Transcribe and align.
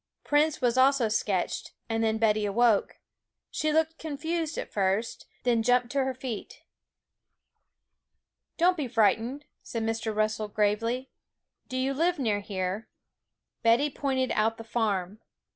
Prince 0.23 0.61
was 0.61 0.79
also 0.79 1.09
sketched; 1.09 1.73
and 1.87 2.03
then 2.03 2.17
Betty 2.17 2.43
awoke. 2.43 2.97
She 3.51 3.71
looked 3.71 3.99
confused 3.99 4.57
at 4.57 4.73
first, 4.73 5.27
then 5.43 5.61
jumped 5.61 5.91
to 5.91 6.03
her 6.03 6.15
feet. 6.15 6.63
'Don't 8.57 8.77
be 8.77 8.87
frightened,' 8.87 9.45
said 9.61 9.83
Mr. 9.83 10.11
Russell 10.15 10.47
gravely. 10.47 11.11
'Do 11.69 11.77
you 11.77 11.93
live 11.93 12.17
near 12.17 12.39
here?' 12.39 12.87
Betty 13.61 13.91
pointed 13.91 14.31
out 14.31 14.57
the 14.57 14.63
farm. 14.63 15.19